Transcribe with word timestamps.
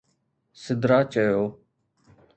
سدرا 0.61 0.99
چيو 1.11 1.41